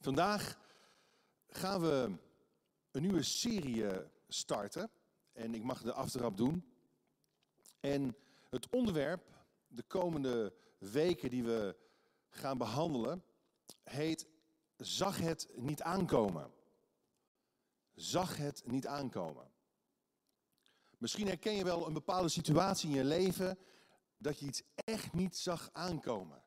[0.00, 0.58] Vandaag
[1.48, 2.18] gaan we
[2.90, 3.86] een nieuwe serie
[4.28, 4.90] starten.
[5.32, 6.74] En ik mag de aftrap doen.
[7.80, 8.16] En
[8.50, 9.22] het onderwerp
[9.68, 11.76] de komende weken die we
[12.28, 13.24] gaan behandelen
[13.84, 14.28] heet
[14.76, 16.50] Zag het niet aankomen.
[17.94, 19.50] Zag het niet aankomen.
[20.98, 23.58] Misschien herken je wel een bepaalde situatie in je leven
[24.18, 26.42] dat je iets echt niet zag aankomen.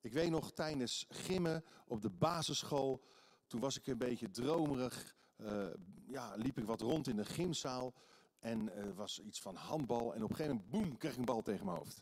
[0.00, 3.04] Ik weet nog tijdens gimmen op de basisschool,
[3.46, 5.16] toen was ik een beetje dromerig.
[5.36, 5.66] Uh,
[6.06, 7.94] ja, liep ik wat rond in de gymzaal
[8.38, 10.14] en er was iets van handbal.
[10.14, 11.98] En op een gegeven moment, boem, kreeg ik een bal tegen mijn hoofd.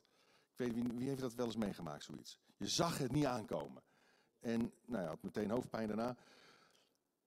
[0.52, 2.40] Ik weet wie, wie heeft dat wel eens meegemaakt, zoiets.
[2.56, 3.82] Je zag het niet aankomen.
[4.40, 6.16] En nou ja, had meteen hoofdpijn daarna.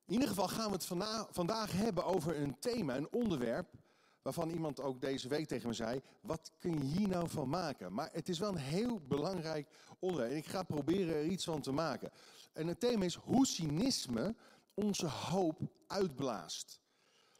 [0.06, 0.86] In ieder geval gaan we het
[1.32, 3.74] vandaag hebben over een thema, een onderwerp
[4.22, 7.94] waarvan iemand ook deze week tegen me zei, wat kun je hier nou van maken?
[7.94, 9.68] Maar het is wel een heel belangrijk
[10.00, 12.12] onderwerp en ik ga proberen er iets van te maken.
[12.54, 14.36] En het thema is hoe cynisme
[14.74, 16.82] onze hoop uitblaast.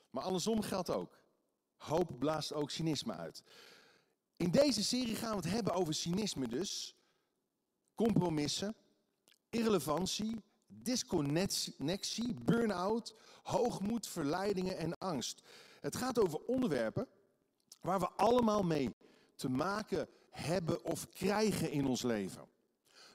[0.10, 1.20] Maar andersom geldt ook.
[1.78, 3.44] Hoop blaast ook cynisme uit.
[4.38, 6.96] In deze serie gaan we het hebben over cynisme dus.
[7.96, 8.76] Compromissen,
[9.50, 15.42] irrelevantie, disconnectie, burn-out, hoogmoed, verleidingen en angst.
[15.82, 17.08] Het gaat over onderwerpen
[17.82, 18.96] waar we allemaal mee
[19.36, 22.50] te maken hebben of krijgen in ons leven.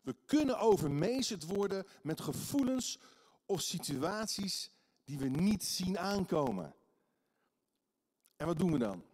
[0.03, 2.99] We kunnen overmeesterd worden met gevoelens
[3.47, 4.71] of situaties
[5.05, 6.75] die we niet zien aankomen.
[8.37, 9.05] En wat doen we dan?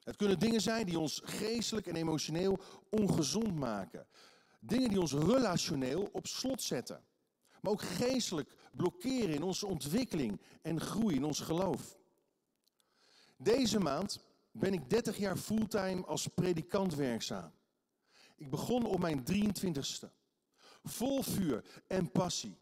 [0.00, 2.58] Het kunnen dingen zijn die ons geestelijk en emotioneel
[2.90, 4.06] ongezond maken.
[4.60, 7.04] Dingen die ons relationeel op slot zetten.
[7.60, 11.96] Maar ook geestelijk blokkeren in onze ontwikkeling en groei in ons geloof.
[13.36, 17.52] Deze maand ben ik 30 jaar fulltime als predikant werkzaam.
[18.36, 20.08] Ik begon op mijn 23ste.
[20.82, 22.58] Vol vuur en passie.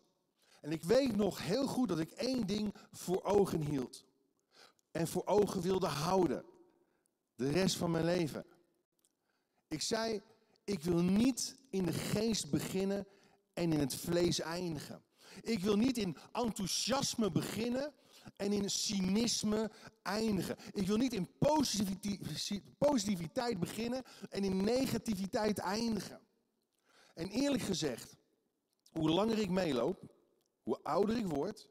[0.60, 4.04] En ik weet nog heel goed dat ik één ding voor ogen hield.
[4.90, 6.44] En voor ogen wilde houden.
[7.34, 8.46] De rest van mijn leven.
[9.68, 10.22] Ik zei,
[10.64, 13.06] ik wil niet in de geest beginnen
[13.52, 15.04] en in het vlees eindigen.
[15.42, 17.92] Ik wil niet in enthousiasme beginnen
[18.36, 19.70] en in cynisme
[20.02, 20.56] eindigen.
[20.70, 21.38] Ik wil niet in
[22.78, 26.20] positiviteit beginnen en in negativiteit eindigen.
[27.14, 28.16] En eerlijk gezegd,
[28.90, 30.14] hoe langer ik meeloop,
[30.62, 31.68] hoe ouder ik word,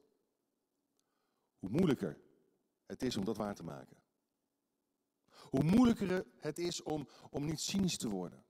[1.59, 2.21] hoe moeilijker
[2.85, 3.97] het is om dat waar te maken.
[5.49, 8.45] Hoe moeilijker het is om, om niet cynisch te worden.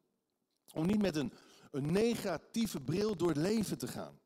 [0.74, 1.34] Om niet met een,
[1.72, 4.20] een negatieve bril door het leven te gaan.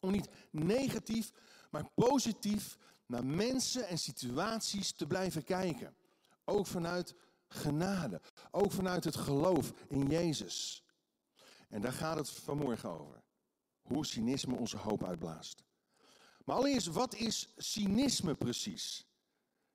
[0.00, 1.32] Om niet negatief,
[1.70, 5.96] maar positief naar mensen en situaties te blijven kijken.
[6.44, 7.14] Ook vanuit
[7.48, 8.20] genade.
[8.50, 10.84] Ook vanuit het geloof in Jezus.
[11.68, 13.22] En daar gaat het vanmorgen over.
[13.82, 15.64] Hoe cynisme onze hoop uitblaast.
[16.44, 19.06] Maar allereerst, wat is cynisme precies?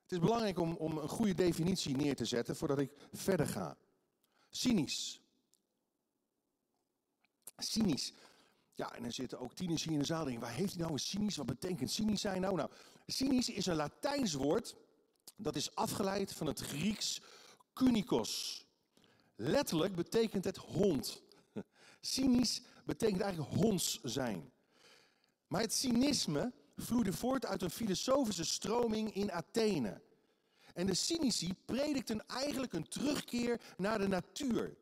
[0.01, 3.77] Het is belangrijk om, om een goede definitie neer te zetten voordat ik verder ga.
[4.49, 5.21] Cynisch.
[7.57, 8.13] Cynisch.
[8.77, 10.99] Ja, en dan zitten ook tieners hier in de zaal waar heeft hij nou een
[10.99, 11.35] cynisch?
[11.35, 12.55] Wat betekent cynisch zijn nou?
[12.55, 12.69] Nou,
[13.07, 14.75] cynisch is een Latijns woord,
[15.35, 17.21] dat is afgeleid van het Grieks
[17.73, 18.65] kunikos.
[19.35, 21.21] Letterlijk betekent het hond.
[22.01, 24.51] Cynisch betekent eigenlijk honds zijn.
[25.47, 30.01] Maar het cynisme vloeide voort uit een filosofische stroming in Athene.
[30.73, 34.77] En de cynici predikten eigenlijk een terugkeer naar de natuur.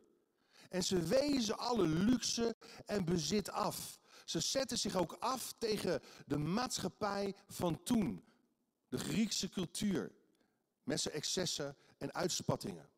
[0.69, 2.55] En ze wezen alle luxe
[2.85, 3.99] en bezit af.
[4.25, 8.23] Ze zetten zich ook af tegen de maatschappij van toen.
[8.89, 10.11] De Griekse cultuur.
[10.83, 12.89] Met zijn excessen en uitspattingen.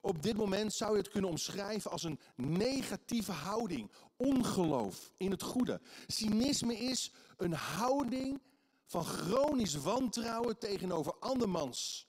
[0.00, 3.90] Op dit moment zou je het kunnen omschrijven als een negatieve houding.
[4.16, 5.80] Ongeloof in het goede.
[6.06, 8.42] Cynisme is een houding
[8.84, 12.08] van chronisch wantrouwen tegenover andermans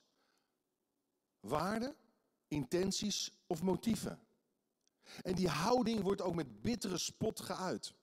[1.39, 1.95] waarden,
[2.47, 4.19] intenties of motieven.
[5.21, 7.93] En die houding wordt ook met bittere spot geuit.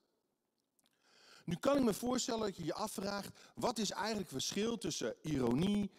[1.45, 5.15] Nu kan ik me voorstellen dat je je afvraagt, wat is eigenlijk het verschil tussen
[5.23, 5.91] ironie,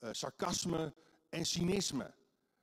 [0.00, 0.94] uh, sarcasme
[1.28, 2.14] en cynisme?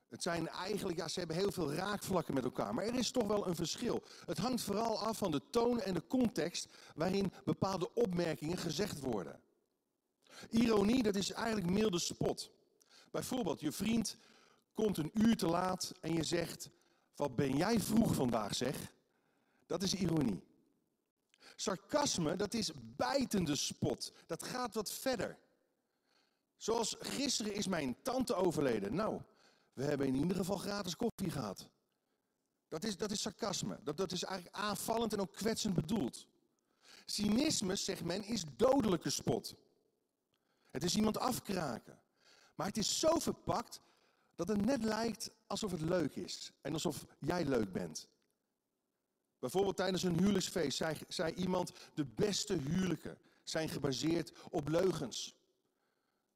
[0.08, 3.28] Het zijn eigenlijk, ja, ze hebben heel veel raakvlakken met elkaar, maar er is toch
[3.28, 4.04] wel een verschil.
[4.26, 9.40] Het hangt vooral af van de toon en de context waarin bepaalde opmerkingen gezegd worden.
[10.50, 12.52] Ironie, dat is eigenlijk milde spot.
[13.12, 14.18] Bijvoorbeeld, je vriend
[14.74, 16.70] komt een uur te laat en je zegt,
[17.16, 18.94] wat ben jij vroeg vandaag zeg?
[19.66, 20.44] Dat is ironie.
[21.56, 24.14] Sarcasme, dat is bijtende spot.
[24.26, 25.38] Dat gaat wat verder.
[26.58, 28.96] Zoals gisteren is mijn tante overleden.
[28.96, 29.22] Nou,
[29.74, 31.70] we hebben in ieder geval gratis koffie gehad.
[32.68, 33.80] Dat is, dat is sarcasme.
[33.84, 36.28] Dat, dat is eigenlijk aanvallend en ook kwetsend bedoeld.
[37.06, 39.56] Cynisme, zegt men, is dodelijke spot.
[40.72, 42.00] Het is iemand afkraken.
[42.56, 43.82] Maar het is zo verpakt
[44.36, 46.52] dat het net lijkt alsof het leuk is.
[46.62, 48.08] En alsof jij leuk bent.
[49.40, 55.36] Bijvoorbeeld tijdens een huwelijksfeest zei, iemand: de beste huwelijken zijn gebaseerd op leugens.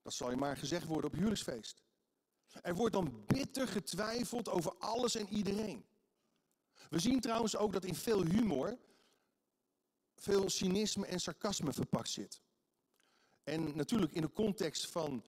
[0.01, 1.83] Dat zal je maar gezegd worden op huwelijksfeest.
[2.61, 5.85] Er wordt dan bitter getwijfeld over alles en iedereen.
[6.89, 8.77] We zien trouwens ook dat in veel humor
[10.19, 12.41] veel cynisme en sarcasme verpakt zit.
[13.43, 15.25] En natuurlijk in de context van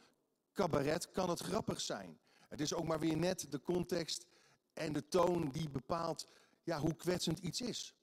[0.54, 2.20] cabaret kan het grappig zijn.
[2.52, 4.26] Het is ook maar weer net de context
[4.74, 6.28] en de toon die bepaalt
[6.64, 7.96] ja, hoe kwetsend iets is.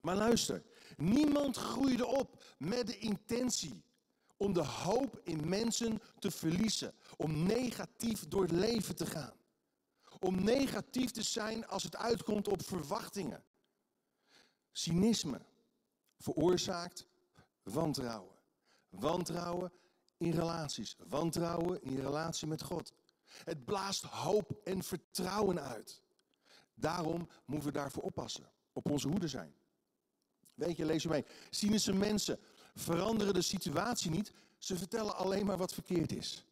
[0.00, 0.62] Maar luister,
[0.96, 3.84] niemand groeide op met de intentie
[4.36, 9.36] om de hoop in mensen te verliezen, om negatief door het leven te gaan.
[10.18, 13.44] Om negatief te zijn als het uitkomt op verwachtingen.
[14.72, 15.40] Cynisme
[16.18, 17.06] veroorzaakt
[17.62, 18.36] wantrouwen.
[18.88, 19.72] Wantrouwen
[20.16, 22.92] in relaties, wantrouwen in relatie met God.
[23.44, 26.02] Het blaast hoop en vertrouwen uit.
[26.74, 29.54] Daarom moeten we daarvoor oppassen, op onze hoede zijn.
[30.54, 31.24] Weet je, lees je mee.
[31.50, 32.38] Cynische mensen
[32.74, 36.44] veranderen de situatie niet, ze vertellen alleen maar wat verkeerd is.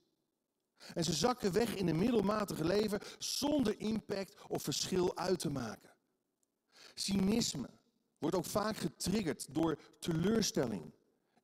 [0.95, 5.91] En ze zakken weg in een middelmatige leven zonder impact of verschil uit te maken.
[6.95, 7.69] Cynisme
[8.19, 10.93] wordt ook vaak getriggerd door teleurstelling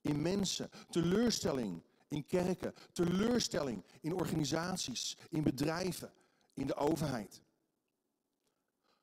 [0.00, 1.82] in mensen, teleurstelling
[2.14, 6.12] in kerken, teleurstelling in organisaties, in bedrijven,
[6.54, 7.42] in de overheid.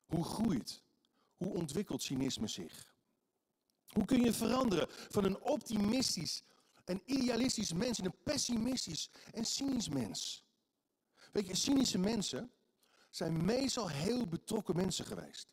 [0.06, 0.84] Hoe groeit,
[1.36, 2.94] hoe ontwikkelt cynisme zich?
[3.88, 6.44] Hoe kun je veranderen van een optimistisch
[6.86, 10.46] en idealistisch mens in een pessimistisch en cynisch mens?
[11.32, 12.52] Weet je, cynische mensen
[13.10, 15.48] zijn meestal heel betrokken mensen geweest.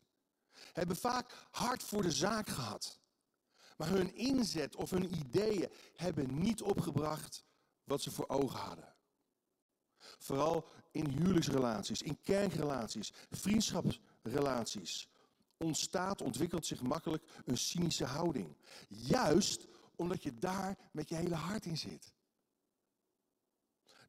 [0.73, 2.99] Hebben vaak hard voor de zaak gehad.
[3.77, 7.43] Maar hun inzet of hun ideeën hebben niet opgebracht
[7.89, 8.93] wat ze voor ogen hadden.
[9.97, 15.09] Vooral in huwelijksrelaties, in kerkrelaties, vriendschapsrelaties
[15.57, 18.57] ontstaat, ontwikkelt zich makkelijk een cynische houding.
[18.87, 22.13] Juist omdat je daar met je hele hart in zit.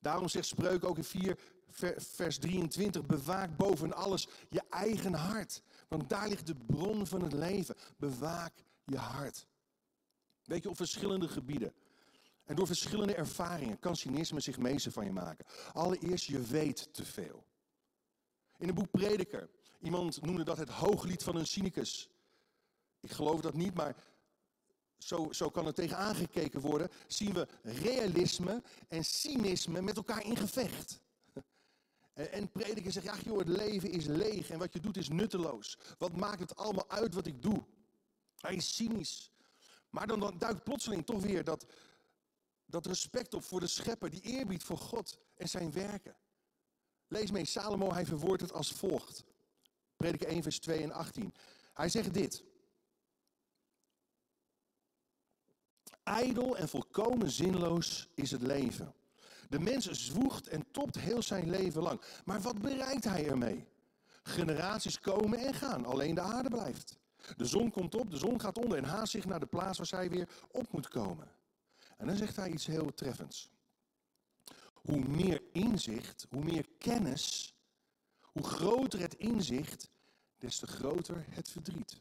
[0.00, 1.38] Daarom zegt Spreuk ook in 4,
[1.96, 5.62] vers 23, bewaak boven alles je eigen hart.
[5.88, 7.76] Want daar ligt de bron van het leven.
[7.96, 8.52] Bewaak
[8.84, 9.46] je hart.
[10.44, 11.74] Weet je, op verschillende gebieden.
[12.50, 15.46] En door verschillende ervaringen kan cynisme zich meester van je maken.
[15.72, 17.44] Allereerst, je weet te veel.
[18.58, 19.48] In het boek Prediker,
[19.80, 22.10] iemand noemde dat het hooglied van een cynicus.
[23.00, 23.96] Ik geloof dat niet, maar
[24.98, 26.88] zo, zo kan het tegen aangekeken worden.
[27.06, 31.00] Zien we realisme en cynisme met elkaar in gevecht.
[32.14, 35.78] En, prediker zegt, ja joh, het leven is leeg en wat je doet is nutteloos.
[35.98, 37.64] Wat maakt het allemaal uit wat ik doe?
[38.36, 39.30] Hij is cynisch.
[39.90, 41.66] Maar dan, dan duikt plotseling toch weer dat,
[42.70, 46.16] dat respect op voor de schepper, die eerbied voor God en zijn werken.
[47.08, 49.24] Lees mee, Salomo, hij verwoordt het als volgt.
[49.96, 51.34] Prediker 1, vers 2 en 18.
[51.72, 52.44] Hij zegt dit.
[56.02, 58.94] Ijdel en volkomen zinloos is het leven.
[59.48, 62.00] De mens zwoegt en topt heel zijn leven lang.
[62.24, 63.68] Maar wat bereikt hij ermee?
[64.22, 66.98] Generaties komen en gaan, alleen de aarde blijft.
[67.36, 69.86] De zon komt op, de zon gaat onder en haast zich naar de plaats waar
[69.86, 71.28] zij weer op moet komen.
[72.00, 73.50] En dan zegt hij iets heel treffends.
[74.74, 77.54] Hoe meer inzicht, hoe meer kennis,
[78.20, 79.90] hoe groter het inzicht,
[80.38, 82.00] des te groter het verdriet.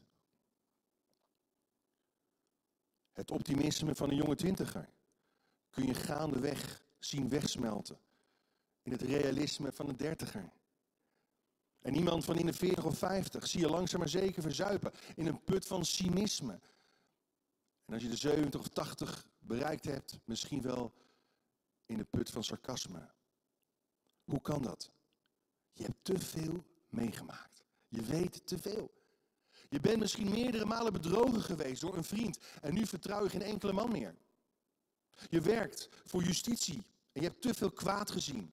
[3.12, 4.88] Het optimisme van een jonge twintiger
[5.70, 7.98] kun je gaandeweg zien wegsmelten
[8.82, 10.52] in het realisme van een dertiger.
[11.80, 15.26] En iemand van in de 40 of 50 zie je langzaam maar zeker verzuipen in
[15.26, 16.60] een put van cynisme.
[17.90, 20.92] En als je de 70 of 80 bereikt hebt, misschien wel
[21.86, 23.10] in de put van sarcasme.
[24.24, 24.90] Hoe kan dat?
[25.72, 27.64] Je hebt te veel meegemaakt.
[27.88, 28.90] Je weet te veel.
[29.68, 33.42] Je bent misschien meerdere malen bedrogen geweest door een vriend en nu vertrouw je geen
[33.42, 34.14] enkele man meer.
[35.28, 36.82] Je werkt voor justitie
[37.12, 38.52] en je hebt te veel kwaad gezien,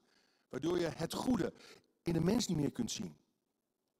[0.50, 1.54] waardoor je het goede
[2.02, 3.18] in de mens niet meer kunt zien.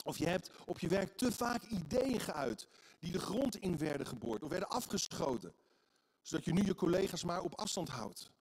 [0.04, 2.68] Of je hebt op je werk te vaak ideeën geuit
[3.00, 5.56] die de grond in werden geboord of werden afgeschoten,
[6.22, 8.32] zodat je nu je collega's maar op afstand houdt.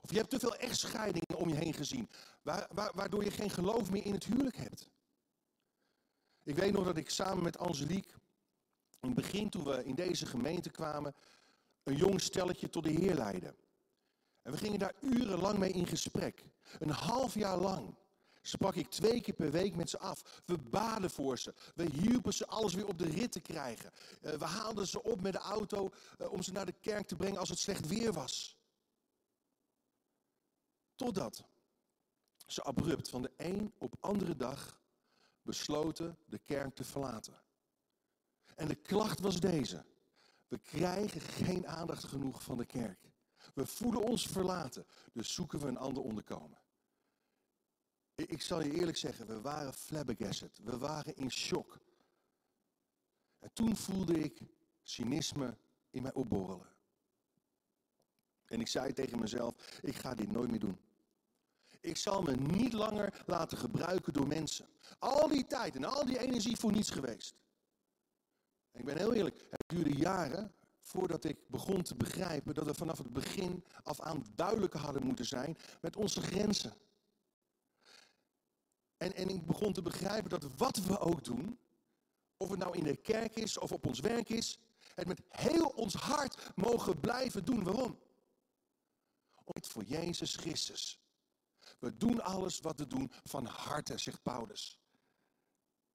[0.00, 2.10] Of je hebt te veel echtscheidingen om je heen gezien,
[2.92, 4.88] waardoor je geen geloof meer in het huwelijk hebt.
[6.42, 8.12] Ik weet nog dat ik samen met Angelique,
[9.00, 11.14] in het begin toen we in deze gemeente kwamen,
[11.82, 13.56] een jong stelletje tot de Heer leidden.
[14.42, 16.44] En we gingen daar urenlang mee in gesprek.
[16.78, 17.96] Een half jaar lang
[18.42, 20.42] sprak ik twee keer per week met ze af.
[20.44, 21.54] We baden voor ze.
[21.74, 23.92] We hielpen ze alles weer op de rit te krijgen.
[24.20, 27.16] Eh, we haalden ze op met de auto eh, om ze naar de kerk te
[27.16, 28.56] brengen als het slecht weer was.
[30.94, 31.44] Totdat
[32.46, 34.80] ze abrupt van de een op andere dag
[35.42, 37.40] besloten de kerk te verlaten.
[38.54, 39.84] En de klacht was deze.
[40.48, 42.98] We krijgen geen aandacht genoeg van de kerk.
[43.54, 46.58] We voelen ons verlaten, dus zoeken we een ander onderkomen.
[48.26, 50.60] Ik zal je eerlijk zeggen, we waren flabbergasted.
[50.64, 51.78] We waren in shock.
[53.38, 54.40] En toen voelde ik
[54.82, 55.56] cynisme
[55.90, 56.66] in mij opborrelen.
[58.46, 60.78] En ik zei tegen mezelf, ik ga dit nooit meer doen.
[61.80, 64.66] Ik zal me niet langer laten gebruiken door mensen.
[64.98, 67.34] Al die tijd en al die energie voor niets geweest.
[68.70, 72.74] En ik ben heel eerlijk, het duurde jaren voordat ik begon te begrijpen dat we
[72.74, 76.72] vanaf het begin af aan duidelijker hadden moeten zijn met onze grenzen.
[78.98, 81.58] En, en ik begon te begrijpen dat wat we ook doen,
[82.36, 84.58] of het nou in de kerk is of op ons werk is,
[84.94, 87.64] het met heel ons hart mogen blijven doen.
[87.64, 87.98] Waarom?
[89.44, 91.00] Om voor Jezus Christus.
[91.78, 94.80] We doen alles wat we doen van harte, zegt Paulus.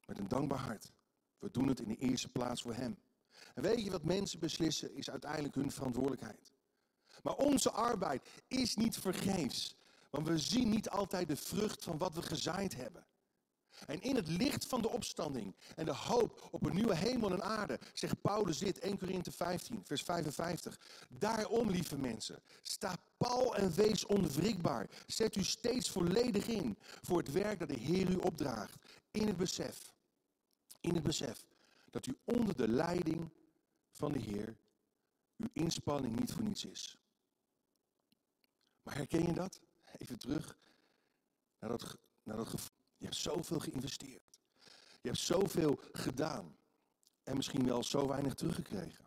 [0.05, 0.91] Met een dankbaar hart.
[1.39, 2.97] We doen het in de eerste plaats voor Hem.
[3.53, 6.53] En weet je wat mensen beslissen, is uiteindelijk hun verantwoordelijkheid.
[7.23, 9.75] Maar onze arbeid is niet vergeefs.
[10.13, 13.05] Want we zien niet altijd de vrucht van wat we gezaaid hebben.
[13.85, 17.43] En in het licht van de opstanding en de hoop op een nieuwe hemel en
[17.43, 20.79] aarde, zegt Paulus dit, 1 Korinthe 15, vers 55.
[21.09, 24.89] Daarom, lieve mensen, sta pal en wees onwrikbaar.
[25.07, 28.75] Zet u steeds volledig in voor het werk dat de Heer u opdraagt.
[29.11, 29.93] In het besef,
[30.79, 31.45] in het besef
[31.89, 33.29] dat u onder de leiding
[33.91, 34.55] van de Heer
[35.37, 36.97] uw inspanning niet voor niets is.
[38.83, 39.61] Maar herken je dat?
[39.97, 40.57] Even terug
[41.59, 42.77] naar dat, naar dat gevoel.
[42.97, 44.39] Je hebt zoveel geïnvesteerd.
[45.01, 46.57] Je hebt zoveel gedaan.
[47.23, 49.05] En misschien wel zo weinig teruggekregen.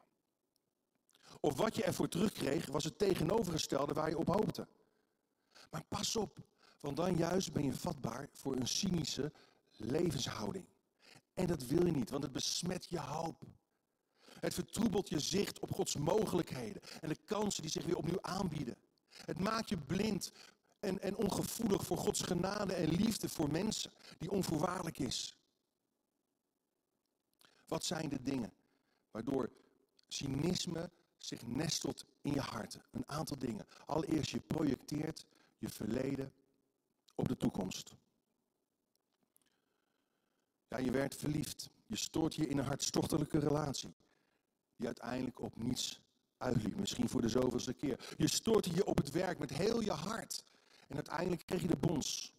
[1.40, 4.68] Of wat je ervoor terugkreeg, was het tegenovergestelde waar je op hoopte.
[5.70, 6.38] Maar pas op,
[6.80, 9.32] want dan juist ben je vatbaar voor een cynische
[9.76, 10.66] levenshouding.
[11.34, 13.42] En dat wil je niet, want het besmet je hoop.
[14.40, 18.76] Het vertroebelt je zicht op Gods mogelijkheden en de kansen die zich weer opnieuw aanbieden.
[19.08, 20.32] Het maakt je blind
[20.86, 25.36] en, en ongevoelig voor Gods genade en liefde voor mensen, die onvoorwaardelijk is.
[27.66, 28.52] Wat zijn de dingen
[29.10, 29.50] waardoor
[30.08, 32.78] cynisme zich nestelt in je hart?
[32.90, 33.66] Een aantal dingen.
[33.86, 35.26] Allereerst, je projecteert
[35.58, 36.32] je verleden
[37.14, 37.94] op de toekomst.
[40.68, 41.70] Ja, je werd verliefd.
[41.86, 43.94] Je stoort je in een hartstochtelijke relatie.
[44.76, 46.00] Die uiteindelijk op niets
[46.36, 46.76] uitliep.
[46.76, 48.14] Misschien voor de zoveelste keer.
[48.16, 50.44] Je stoort je op het werk met heel je hart.
[50.86, 52.34] En uiteindelijk kreeg je de bons.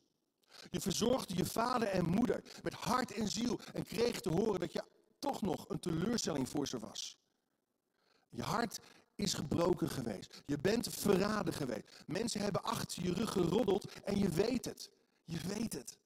[0.70, 3.60] Je verzorgde je vader en moeder met hart en ziel.
[3.74, 4.84] En kreeg te horen dat je
[5.20, 7.18] toch nog een teleurstelling voor ze was.
[8.30, 8.80] Je hart
[9.16, 10.44] is gebroken geweest.
[10.46, 12.04] Je bent verraden geweest.
[12.06, 14.92] Mensen hebben achter je rug geroddeld en je weet het.
[15.24, 15.98] Je weet het.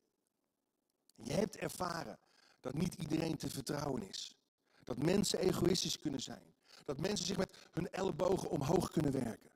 [1.16, 2.20] Je hebt ervaren
[2.60, 4.36] dat niet iedereen te vertrouwen is.
[4.84, 6.54] Dat mensen egoïstisch kunnen zijn.
[6.86, 9.51] Dat mensen zich met hun ellebogen omhoog kunnen werken.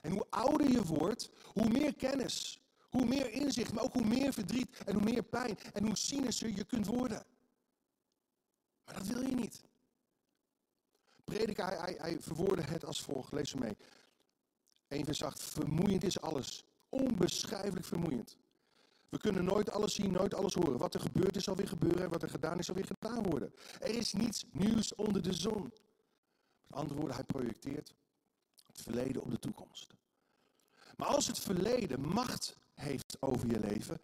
[0.00, 4.32] En hoe ouder je wordt, hoe meer kennis, hoe meer inzicht, maar ook hoe meer
[4.32, 7.26] verdriet en hoe meer pijn en hoe cynischer je kunt worden.
[8.84, 9.62] Maar dat wil je niet.
[11.24, 13.76] Prediker, hij, hij, verwoordde het als volgt, lees hem mee.
[14.88, 16.64] 1 vers 8, vermoeiend is alles.
[16.88, 18.36] Onbeschrijfelijk vermoeiend.
[19.08, 20.78] We kunnen nooit alles zien, nooit alles horen.
[20.78, 23.54] Wat er gebeurt is alweer gebeuren en wat er gedaan is alweer gedaan worden.
[23.78, 25.62] Er is niets nieuws onder de zon.
[26.66, 27.94] Met andere woorden, hij projecteert
[28.72, 29.94] het verleden op de toekomst.
[30.96, 34.00] Maar als het verleden macht heeft over je leven,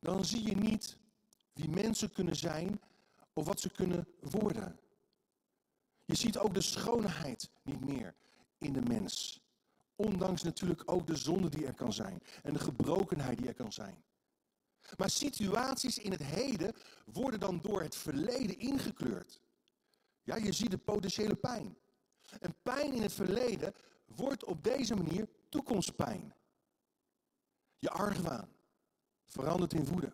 [0.00, 0.96] dan zie je niet
[1.52, 2.80] wie mensen kunnen zijn
[3.32, 4.80] of wat ze kunnen worden.
[6.04, 8.14] Je ziet ook de schoonheid niet meer
[8.58, 9.40] in de mens.
[9.96, 13.72] Ondanks natuurlijk ook de zonde die er kan zijn en de gebrokenheid die er kan
[13.72, 14.04] zijn.
[14.96, 16.72] Maar situaties in het heden
[17.04, 19.40] worden dan door het verleden ingekleurd.
[20.22, 21.76] Ja, je ziet de potentiële pijn.
[22.40, 23.74] En pijn in het verleden
[24.16, 26.34] wordt op deze manier toekomstpijn.
[27.76, 28.48] Je argwaan
[29.24, 30.12] verandert in woede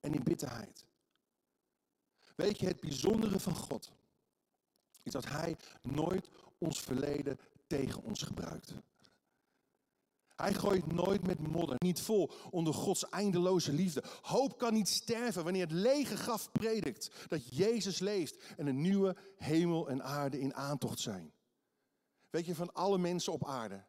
[0.00, 0.86] en in bitterheid.
[2.36, 3.92] Weet je, het bijzondere van God
[5.02, 6.28] is dat Hij nooit
[6.58, 8.74] ons verleden tegen ons gebruikt.
[10.36, 14.04] Hij gooit nooit met modder, niet vol onder Gods eindeloze liefde.
[14.22, 19.16] Hoop kan niet sterven wanneer het lege graf predikt dat Jezus leeft en een nieuwe
[19.36, 21.32] hemel en aarde in aantocht zijn.
[22.32, 23.84] Weet je, van alle mensen op aarde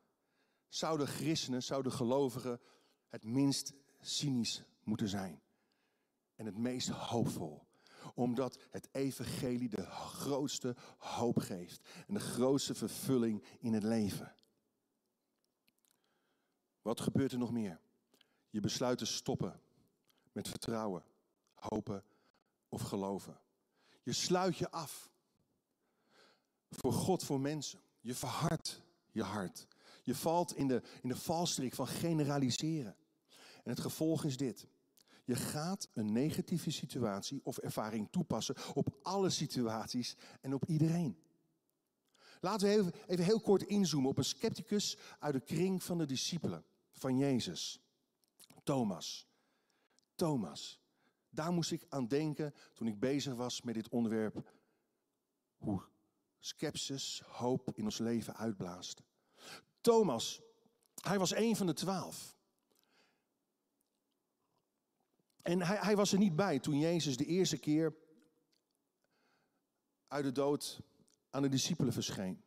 [0.69, 2.61] zouden christenen, zouden gelovigen
[3.07, 5.41] het minst cynisch moeten zijn.
[6.35, 7.67] En het meest hoopvol.
[8.13, 11.89] Omdat het evangelie de grootste hoop geeft.
[12.07, 14.35] En de grootste vervulling in het leven.
[16.81, 17.81] Wat gebeurt er nog meer?
[18.49, 19.61] Je besluit te stoppen
[20.31, 21.05] met vertrouwen,
[21.53, 22.03] hopen
[22.69, 23.41] of geloven.
[24.01, 25.11] Je sluit je af
[26.69, 27.82] voor God, voor mensen.
[28.03, 28.81] Je verhardt
[29.11, 29.67] je hart.
[30.03, 32.95] Je valt in de, in de valstrik van generaliseren.
[33.63, 34.67] En het gevolg is dit.
[35.25, 41.17] Je gaat een negatieve situatie of ervaring toepassen op alle situaties en op iedereen.
[42.41, 46.05] Laten we even, even heel kort inzoomen op een scepticus uit de kring van de
[46.05, 47.81] discipelen van Jezus.
[48.63, 49.27] Thomas.
[50.15, 50.81] Thomas.
[51.29, 54.51] Daar moest ik aan denken toen ik bezig was met dit onderwerp.
[55.57, 55.83] Hoe
[56.45, 59.01] skepsis hoop in ons leven uitblaast.
[59.81, 60.41] Thomas,
[61.01, 62.37] hij was een van de twaalf.
[65.41, 67.95] En hij, hij was er niet bij toen Jezus de eerste keer
[70.07, 70.81] uit de dood
[71.29, 72.43] aan de discipelen verscheen.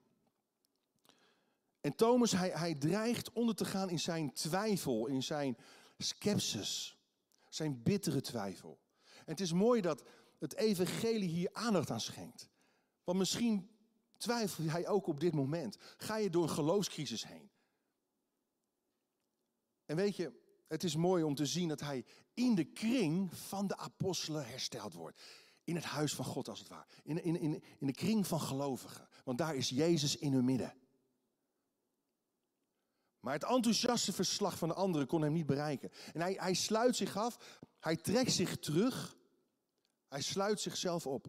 [1.80, 5.56] En Thomas, hij, hij dreigt onder te gaan in zijn twijfel, in zijn
[5.98, 6.98] skepsis,
[7.48, 8.80] zijn bittere twijfel.
[9.04, 10.04] En het is mooi dat
[10.38, 12.48] het evangelie hier aandacht aan schenkt.
[13.04, 13.75] Want misschien
[14.16, 15.76] twijfel hij ook op dit moment.
[15.96, 17.50] Ga je door een geloofscrisis heen.
[19.84, 20.32] En weet je,
[20.68, 22.04] het is mooi om te zien dat hij
[22.34, 25.20] in de kring van de apostelen hersteld wordt.
[25.64, 26.86] In het huis van God als het ware.
[27.02, 29.08] In, in, in, in de kring van gelovigen.
[29.24, 30.74] Want daar is Jezus in hun midden.
[33.20, 35.90] Maar het enthousiaste verslag van de anderen kon hem niet bereiken.
[36.12, 39.16] En hij, hij sluit zich af, hij trekt zich terug,
[40.08, 41.26] hij sluit zichzelf op.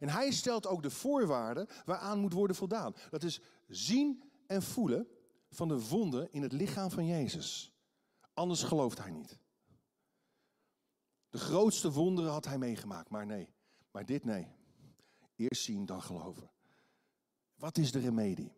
[0.00, 2.94] En hij stelt ook de voorwaarden waaraan moet worden voldaan.
[3.10, 5.08] Dat is zien en voelen
[5.50, 7.72] van de wonden in het lichaam van Jezus.
[8.34, 9.38] Anders gelooft hij niet.
[11.30, 13.54] De grootste wonderen had hij meegemaakt, maar nee.
[13.90, 14.48] Maar dit nee.
[15.36, 16.50] Eerst zien, dan geloven.
[17.54, 18.52] Wat is de remedie?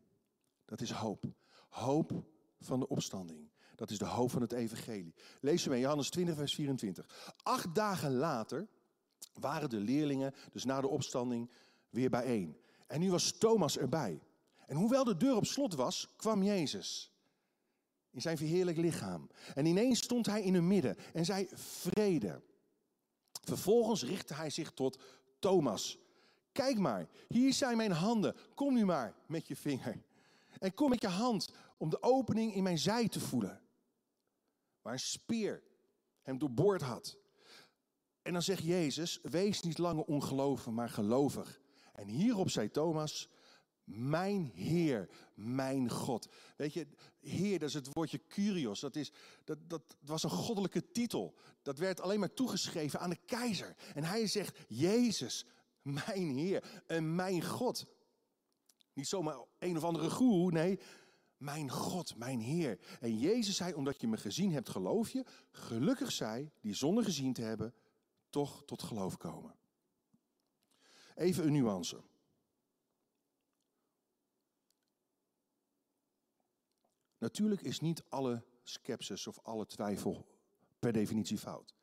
[0.64, 1.24] Dat is hoop.
[1.68, 2.24] Hoop
[2.60, 3.50] van de opstanding.
[3.74, 5.14] Dat is de hoop van het evangelie.
[5.40, 7.34] Lees mee, Johannes 20, vers 24.
[7.42, 8.68] Acht dagen later
[9.32, 11.50] waren de leerlingen, dus na de opstanding,
[11.90, 12.56] weer bijeen.
[12.86, 14.22] En nu was Thomas erbij.
[14.66, 17.14] En hoewel de deur op slot was, kwam Jezus
[18.14, 19.30] in zijn verheerlijk lichaam.
[19.54, 22.42] En ineens stond hij in hun midden en zei vrede.
[23.44, 24.98] Vervolgens richtte hij zich tot
[25.38, 25.98] Thomas.
[26.52, 28.36] Kijk maar, hier zijn mijn handen.
[28.54, 30.02] Kom nu maar met je vinger.
[30.58, 33.60] En kom met je hand om de opening in mijn zij te voelen.
[34.82, 35.62] Waar een speer
[36.22, 37.16] hem doorboord had.
[38.24, 41.60] En dan zegt Jezus, wees niet langer ongelovig, maar gelovig.
[41.92, 43.28] En hierop zei Thomas,
[43.84, 46.28] mijn Heer, mijn God.
[46.56, 46.86] Weet je,
[47.20, 48.80] Heer, dat is het woordje Curios.
[48.80, 49.12] Dat, is,
[49.44, 51.34] dat, dat was een goddelijke titel.
[51.62, 53.76] Dat werd alleen maar toegeschreven aan de keizer.
[53.94, 55.46] En hij zegt, Jezus,
[55.82, 57.86] mijn Heer en mijn God.
[58.92, 60.78] Niet zomaar een of andere goe, nee.
[61.36, 62.78] Mijn God, mijn Heer.
[63.00, 65.24] En Jezus zei, omdat je me gezien hebt, geloof je.
[65.50, 67.74] Gelukkig zij, die zonder gezien te hebben,
[68.34, 69.54] toch tot geloof komen.
[71.14, 72.02] Even een nuance.
[77.18, 80.26] Natuurlijk is niet alle skepsis of alle twijfel
[80.78, 81.74] per definitie fout.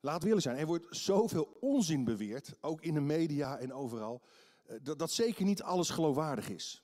[0.00, 4.22] Laat willen zijn, er wordt zoveel onzin beweerd, ook in de media en overal,
[4.64, 6.82] eh, dat, dat zeker niet alles geloofwaardig is.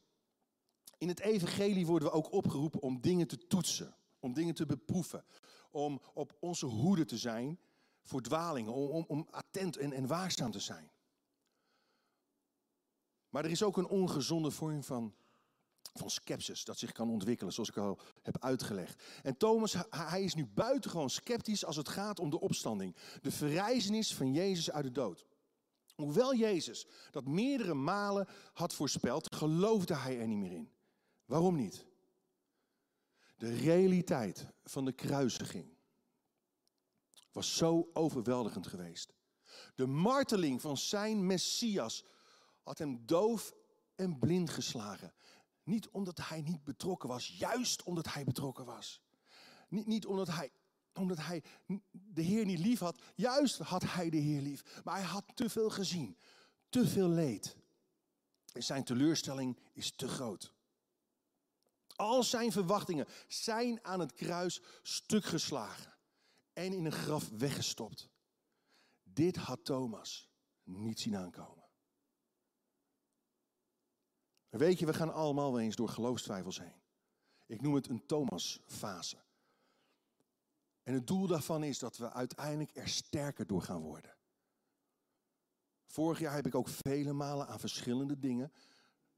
[0.98, 5.24] In het evangelie worden we ook opgeroepen om dingen te toetsen, om dingen te beproeven,
[5.70, 7.58] om op onze hoede te zijn
[8.04, 10.90] voor dwalingen, om, om, attent en, en waakzaam te zijn.
[13.28, 15.14] Maar er is ook een ongezonde vorm van,
[15.92, 19.02] van skepsis dat zich kan ontwikkelen, zoals ik al heb uitgelegd.
[19.22, 24.14] En Thomas, hij is nu buitengewoon sceptisch als het gaat om de opstanding, de verrijzenis
[24.14, 25.26] van Jezus uit de dood.
[25.94, 30.70] Hoewel Jezus dat meerdere malen had voorspeld, geloofde hij er niet meer in.
[31.24, 31.86] Waarom niet?
[33.36, 35.73] De realiteit van de kruisiging
[37.34, 39.12] was zo overweldigend geweest.
[39.74, 42.04] De marteling van zijn Messias
[42.62, 43.54] had hem doof
[43.94, 45.14] en blind geslagen.
[45.62, 49.00] Niet omdat hij niet betrokken was, juist omdat hij betrokken was.
[49.68, 50.52] Niet, niet omdat, hij,
[50.92, 51.42] omdat hij
[51.90, 54.80] de Heer niet lief had, juist had hij de Heer lief.
[54.84, 56.18] Maar hij had te veel gezien,
[56.68, 57.56] te veel leed.
[58.52, 60.52] En zijn teleurstelling is te groot.
[61.96, 65.93] Al zijn verwachtingen zijn aan het kruis stuk geslagen
[66.54, 68.10] en in een graf weggestopt.
[69.02, 70.30] Dit had Thomas
[70.62, 71.64] niet zien aankomen.
[74.48, 76.82] Weet je, we gaan allemaal wel eens door geloofstwijfels heen.
[77.46, 79.22] Ik noem het een Thomas-fase.
[80.82, 84.16] En het doel daarvan is dat we uiteindelijk er sterker door gaan worden.
[85.86, 88.52] Vorig jaar heb ik ook vele malen aan verschillende dingen,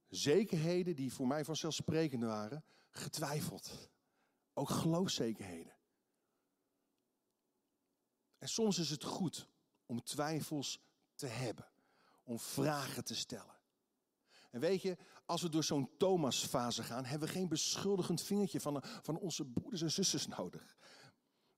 [0.09, 3.91] zekerheden die voor mij vanzelfsprekend waren, getwijfeld.
[4.53, 5.76] Ook geloofszekerheden.
[8.47, 9.49] En soms is het goed
[9.87, 10.81] om twijfels
[11.15, 11.67] te hebben,
[12.25, 13.55] om vragen te stellen.
[14.51, 18.83] En weet je, als we door zo'n Thomas-fase gaan, hebben we geen beschuldigend vingertje van,
[19.03, 20.77] van onze broeders en zusters nodig.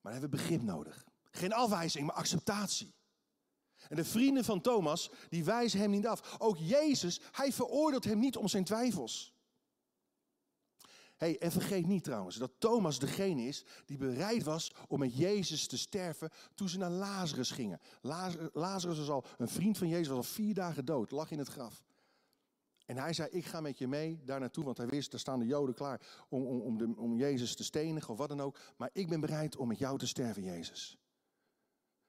[0.01, 1.05] Maar hebben we begrip nodig.
[1.31, 2.95] Geen afwijzing, maar acceptatie.
[3.89, 6.39] En de vrienden van Thomas, die wijzen hem niet af.
[6.39, 9.35] Ook Jezus, hij veroordeelt hem niet om zijn twijfels.
[11.19, 15.67] Hey, en vergeet niet trouwens dat Thomas degene is die bereid was om met Jezus
[15.67, 17.81] te sterven toen ze naar Lazarus gingen.
[18.53, 21.49] Lazarus was al een vriend van Jezus, was al vier dagen dood, lag in het
[21.49, 21.83] graf.
[22.87, 25.39] En hij zei, ik ga met je mee daar naartoe, want hij wist, daar staan
[25.39, 28.59] de Joden klaar om, om, om, de, om Jezus te stenigen of wat dan ook.
[28.77, 30.99] Maar ik ben bereid om met jou te sterven, Jezus.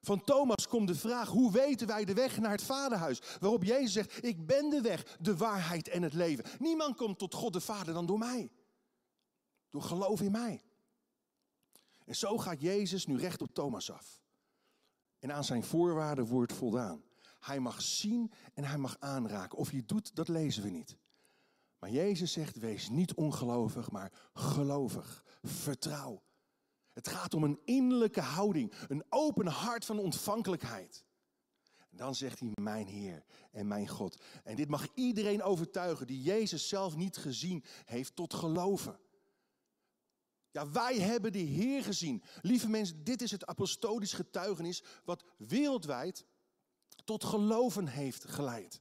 [0.00, 3.22] Van Thomas komt de vraag, hoe weten wij de weg naar het Vaderhuis?
[3.40, 6.44] Waarop Jezus zegt, ik ben de weg, de waarheid en het leven.
[6.58, 8.50] Niemand komt tot God de Vader dan door mij.
[9.70, 10.62] Door geloof in mij.
[12.04, 14.20] En zo gaat Jezus nu recht op Thomas af.
[15.18, 17.02] En aan zijn voorwaarden wordt voldaan.
[17.40, 19.58] Hij mag zien en hij mag aanraken.
[19.58, 20.96] Of je doet, dat lezen we niet.
[21.78, 25.24] Maar Jezus zegt, wees niet ongelovig, maar gelovig.
[25.42, 26.22] Vertrouw.
[26.92, 31.04] Het gaat om een innerlijke houding, een open hart van ontvankelijkheid.
[31.90, 34.22] En dan zegt hij, mijn Heer en mijn God.
[34.44, 38.98] En dit mag iedereen overtuigen die Jezus zelf niet gezien heeft tot geloven.
[40.52, 42.22] Ja, wij hebben de Heer gezien.
[42.40, 46.24] Lieve mensen, dit is het apostolisch getuigenis wat wereldwijd
[47.04, 48.80] tot geloven heeft geleid.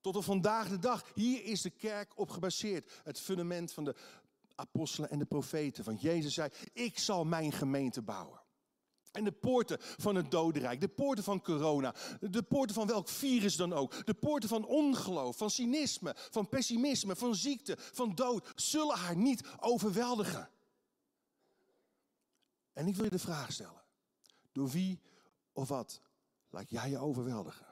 [0.00, 1.10] Tot op vandaag de dag.
[1.14, 3.00] Hier is de kerk op gebaseerd.
[3.04, 3.96] Het fundament van de
[4.54, 5.84] apostelen en de profeten.
[5.84, 8.40] Van Jezus zei, ik zal mijn gemeente bouwen.
[9.16, 13.56] En de poorten van het dodenrijk, de poorten van corona, de poorten van welk virus
[13.56, 18.96] dan ook, de poorten van ongeloof, van cynisme, van pessimisme, van ziekte, van dood, zullen
[18.96, 20.50] haar niet overweldigen.
[22.72, 23.82] En ik wil je de vraag stellen,
[24.52, 25.00] door wie
[25.52, 26.00] of wat
[26.50, 27.66] laat jij je overweldigen?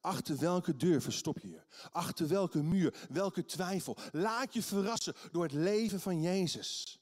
[0.00, 1.62] Achter welke deur verstop je je?
[1.90, 3.06] Achter welke muur?
[3.10, 3.96] Welke twijfel?
[4.12, 6.97] Laat je verrassen door het leven van Jezus.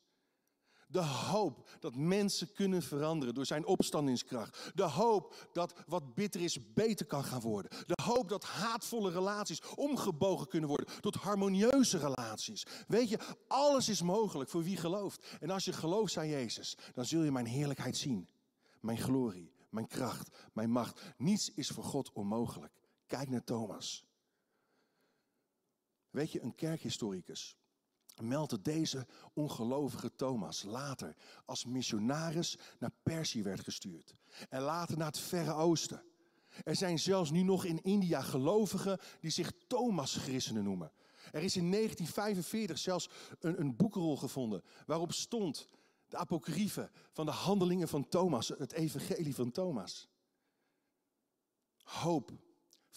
[0.86, 4.70] De hoop dat mensen kunnen veranderen door zijn opstandingskracht.
[4.74, 7.70] De hoop dat wat bitter is beter kan gaan worden.
[7.86, 12.66] De hoop dat haatvolle relaties omgebogen kunnen worden tot harmonieuze relaties.
[12.88, 13.18] Weet je,
[13.48, 15.26] alles is mogelijk voor wie gelooft.
[15.40, 18.28] En als je gelooft aan Jezus, dan zul je mijn heerlijkheid zien.
[18.80, 21.00] Mijn glorie, mijn kracht, mijn macht.
[21.16, 22.72] Niets is voor God onmogelijk.
[23.06, 24.04] Kijk naar Thomas.
[26.10, 27.56] Weet je, een kerkhistoricus
[28.22, 34.14] meldt deze ongelovige Thomas later als missionaris naar Perzië werd gestuurd.
[34.48, 36.02] En later naar het Verre Oosten.
[36.64, 40.92] Er zijn zelfs nu nog in India gelovigen die zich Thomas-christenen noemen.
[41.32, 43.08] Er is in 1945 zelfs
[43.40, 45.68] een, een boekrol gevonden waarop stond
[46.08, 50.08] de apocryfe van de handelingen van Thomas, het evangelie van Thomas.
[51.82, 52.32] Hoop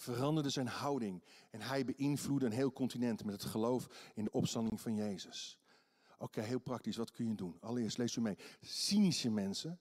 [0.00, 4.80] veranderde zijn houding en hij beïnvloedde een heel continent met het geloof in de opstanding
[4.80, 5.58] van Jezus.
[6.18, 7.56] Oké, heel praktisch, wat kun je doen?
[7.60, 8.38] Allereerst, lees u mee.
[8.60, 9.80] Cynische mensen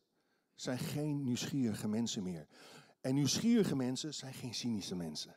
[0.55, 2.47] zijn geen nieuwsgierige mensen meer.
[3.01, 5.35] En nieuwsgierige mensen zijn geen cynische mensen.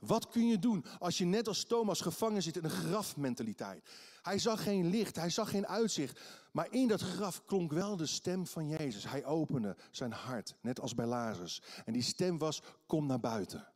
[0.00, 3.90] Wat kun je doen als je net als Thomas gevangen zit in een grafmentaliteit?
[4.22, 6.20] Hij zag geen licht, hij zag geen uitzicht.
[6.52, 9.08] Maar in dat graf klonk wel de stem van Jezus.
[9.08, 11.62] Hij opende zijn hart, net als bij Lazarus.
[11.84, 13.73] En die stem was, kom naar buiten.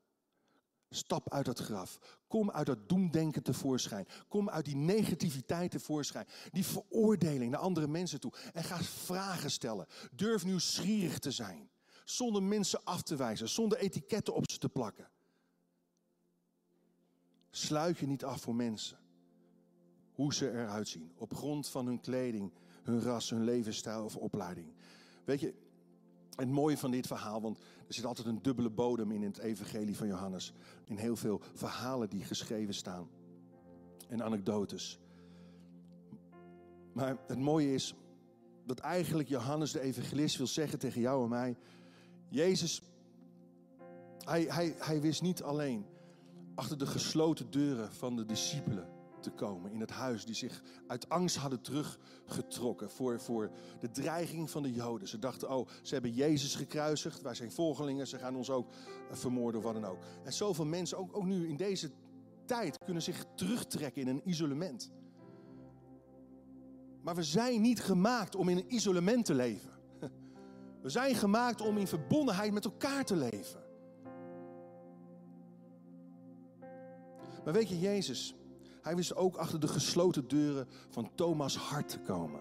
[0.90, 1.98] Stap uit het graf.
[2.26, 4.06] Kom uit dat doemdenken tevoorschijn.
[4.28, 6.26] Kom uit die negativiteit tevoorschijn.
[6.50, 8.32] Die veroordeling naar andere mensen toe.
[8.52, 9.86] En ga vragen stellen.
[10.12, 11.70] Durf nieuwsgierig te zijn.
[12.04, 13.48] Zonder mensen af te wijzen.
[13.48, 15.08] Zonder etiketten op ze te plakken.
[17.50, 18.98] Sluit je niet af voor mensen.
[20.12, 21.12] Hoe ze eruit zien.
[21.16, 24.72] Op grond van hun kleding, hun ras, hun levensstijl of opleiding.
[25.24, 25.54] Weet je,
[26.38, 29.96] het mooie van dit verhaal, want er zit altijd een dubbele bodem in het evangelie
[29.96, 30.52] van Johannes.
[30.84, 33.08] In heel veel verhalen die geschreven staan.
[34.08, 34.98] En anekdotes.
[36.92, 37.94] Maar het mooie is
[38.66, 41.56] dat eigenlijk Johannes de evangelist wil zeggen tegen jou en mij.
[42.28, 42.82] Jezus,
[44.18, 45.86] hij, hij, hij wist niet alleen
[46.54, 51.08] achter de gesloten deuren van de discipelen te komen in het huis, die zich uit
[51.08, 53.50] angst hadden teruggetrokken voor, voor
[53.80, 55.08] de dreiging van de Joden.
[55.08, 58.70] Ze dachten, oh, ze hebben Jezus gekruisigd, wij zijn volgelingen, ze gaan ons ook
[59.10, 59.98] vermoorden of wat dan ook.
[60.24, 61.90] En zoveel mensen, ook, ook nu in deze
[62.44, 64.90] tijd, kunnen zich terugtrekken in een isolement.
[67.02, 69.70] Maar we zijn niet gemaakt om in een isolement te leven.
[70.82, 73.66] We zijn gemaakt om in verbondenheid met elkaar te leven.
[77.44, 78.34] Maar weet je, Jezus,
[78.88, 82.40] hij wist ook achter de gesloten deuren van Thomas' hart te komen.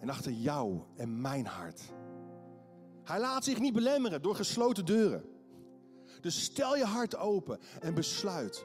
[0.00, 1.80] En achter jou en mijn hart.
[3.04, 5.24] Hij laat zich niet belemmeren door gesloten deuren.
[6.20, 8.64] Dus stel je hart open en besluit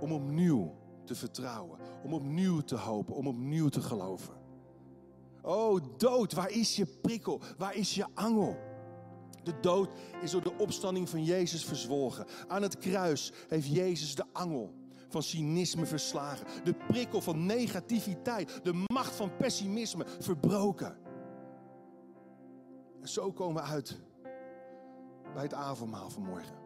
[0.00, 0.74] om opnieuw
[1.04, 4.34] te vertrouwen, om opnieuw te hopen, om opnieuw te geloven.
[5.42, 7.40] Oh, dood, waar is je prikkel?
[7.58, 8.56] Waar is je angel?
[9.42, 9.90] De dood
[10.22, 12.26] is door de opstanding van Jezus verzwolgen.
[12.48, 14.80] Aan het kruis heeft Jezus de angel
[15.12, 16.46] van cynisme verslagen.
[16.64, 20.96] De prikkel van negativiteit, de macht van pessimisme verbroken.
[23.00, 24.00] En zo komen we uit
[25.34, 26.56] bij het avondmaal vanmorgen.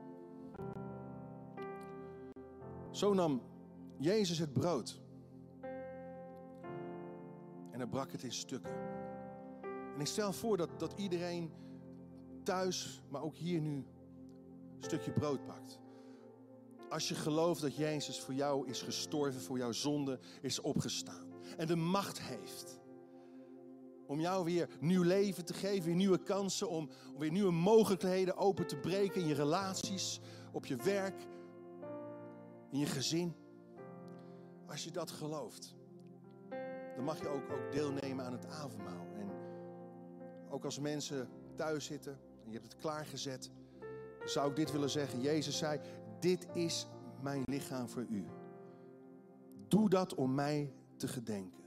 [2.90, 3.42] Zo nam
[3.98, 5.00] Jezus het brood.
[7.70, 8.72] En hij brak het in stukken.
[9.94, 11.52] En ik stel voor dat, dat iedereen
[12.42, 15.80] thuis, maar ook hier nu, een stukje brood pakt.
[16.88, 21.32] Als je gelooft dat Jezus voor jou is gestorven, voor jouw zonde is opgestaan.
[21.56, 22.78] En de macht heeft
[24.06, 28.66] om jou weer nieuw leven te geven, weer nieuwe kansen, om, weer nieuwe mogelijkheden open
[28.66, 30.20] te breken in je relaties,
[30.52, 31.26] op je werk,
[32.70, 33.34] in je gezin.
[34.66, 35.74] Als je dat gelooft,
[36.94, 39.06] dan mag je ook, ook deelnemen aan het avondmaal.
[39.16, 39.30] En
[40.50, 43.50] ook als mensen thuis zitten en je hebt het klaargezet,
[44.24, 45.20] zou ik dit willen zeggen.
[45.20, 45.80] Jezus zei,
[46.26, 46.86] dit is
[47.22, 48.24] mijn lichaam voor u.
[49.68, 51.64] Doe dat om mij te gedenken.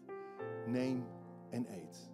[0.67, 1.06] Neem
[1.50, 2.10] en eet.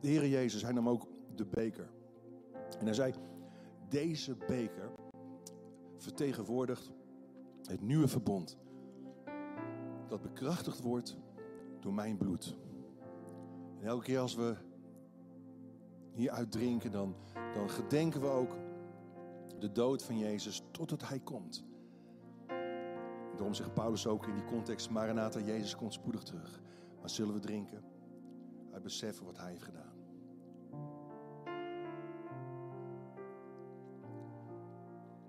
[0.00, 1.90] De Heer Jezus, hij nam ook de beker.
[2.78, 3.14] En hij zei,
[3.88, 4.90] deze beker
[5.96, 6.90] vertegenwoordigt
[7.62, 8.64] het nieuwe verbond.
[10.08, 11.16] Dat bekrachtigd wordt
[11.80, 12.56] door mijn bloed.
[13.80, 14.56] En elke keer als we
[16.12, 17.14] hieruit drinken, dan,
[17.54, 18.56] dan gedenken we ook
[19.58, 21.64] de dood van Jezus totdat hij komt.
[23.36, 26.60] Daarom zegt Paulus ook in die context, Maranatha, Jezus komt spoedig terug.
[27.00, 27.84] Maar zullen we drinken
[28.72, 29.94] uit beseffen wat hij heeft gedaan.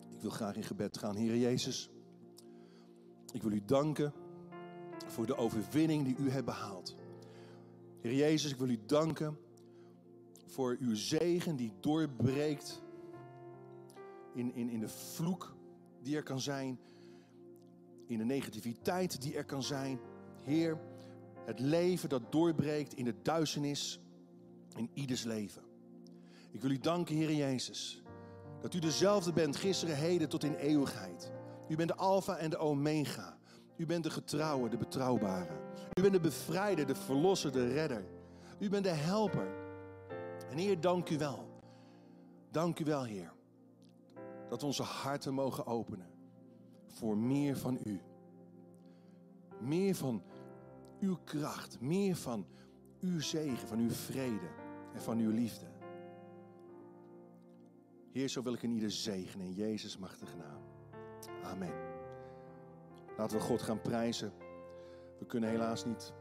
[0.09, 1.15] Ik wil graag in gebed gaan.
[1.15, 1.89] Heer Jezus,
[3.33, 4.13] ik wil u danken
[5.17, 6.95] voor de overwinning die u hebt behaald.
[8.01, 9.37] Heer Jezus, ik wil u danken
[10.45, 12.81] voor uw zegen die doorbreekt
[14.33, 15.55] in, in, in de vloek
[16.01, 16.79] die er kan zijn,
[18.05, 19.99] in de negativiteit die er kan zijn.
[20.41, 20.77] Heer,
[21.45, 23.99] het leven dat doorbreekt in de duisternis
[24.75, 25.61] in ieders leven.
[26.51, 28.01] Ik wil u danken, Heer Jezus,
[28.61, 31.31] dat u dezelfde bent gisteren, heden tot in eeuwigheid.
[31.69, 33.36] U bent de Alpha en de Omega.
[33.77, 35.61] U bent de getrouwe, de betrouwbare.
[35.93, 38.05] U bent de bevrijder, de verlosser, de redder.
[38.59, 39.47] U bent de helper.
[40.49, 41.61] En Heer, dank u wel.
[42.51, 43.33] Dank u wel, Heer.
[44.49, 46.09] Dat we onze harten mogen openen
[46.85, 48.01] voor meer van u.
[49.59, 50.23] Meer van
[50.99, 52.45] uw kracht, meer van
[52.99, 54.49] uw zegen, van uw vrede
[54.93, 55.65] en van uw liefde.
[58.11, 60.61] Heer, zo wil ik in ieder zegen in Jezus machtige naam.
[61.43, 61.86] Amen.
[63.17, 64.31] Laten we God gaan prijzen.
[65.19, 66.13] We kunnen helaas niet